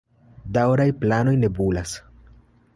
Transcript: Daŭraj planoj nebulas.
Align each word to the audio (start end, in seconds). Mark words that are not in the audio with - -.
Daŭraj 0.57 0.87
planoj 1.03 1.35
nebulas. 1.45 1.97